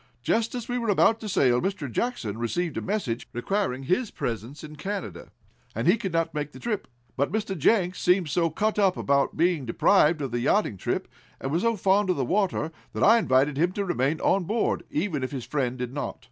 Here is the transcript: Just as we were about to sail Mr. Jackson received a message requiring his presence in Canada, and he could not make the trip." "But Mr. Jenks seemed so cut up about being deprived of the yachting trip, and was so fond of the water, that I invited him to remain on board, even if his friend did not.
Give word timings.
Just 0.23 0.55
as 0.55 0.67
we 0.67 0.79
were 0.79 0.89
about 0.89 1.19
to 1.19 1.29
sail 1.29 1.61
Mr. 1.61 1.87
Jackson 1.87 2.39
received 2.39 2.75
a 2.75 2.81
message 2.81 3.27
requiring 3.33 3.83
his 3.83 4.09
presence 4.09 4.63
in 4.63 4.75
Canada, 4.75 5.29
and 5.75 5.87
he 5.87 5.95
could 5.95 6.11
not 6.11 6.33
make 6.33 6.53
the 6.53 6.59
trip." 6.59 6.87
"But 7.15 7.31
Mr. 7.31 7.55
Jenks 7.55 8.01
seemed 8.01 8.27
so 8.27 8.49
cut 8.49 8.79
up 8.79 8.97
about 8.97 9.37
being 9.37 9.63
deprived 9.63 10.23
of 10.23 10.31
the 10.31 10.39
yachting 10.39 10.77
trip, 10.77 11.07
and 11.39 11.51
was 11.51 11.61
so 11.61 11.75
fond 11.75 12.09
of 12.09 12.15
the 12.15 12.25
water, 12.25 12.71
that 12.93 13.03
I 13.03 13.19
invited 13.19 13.57
him 13.57 13.73
to 13.73 13.85
remain 13.85 14.19
on 14.21 14.45
board, 14.45 14.81
even 14.89 15.21
if 15.23 15.29
his 15.29 15.45
friend 15.45 15.77
did 15.77 15.93
not. 15.93 16.17